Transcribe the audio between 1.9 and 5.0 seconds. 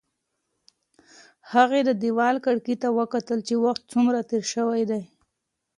دېوال ګړۍ ته وکتل چې وخت څومره تېر شوی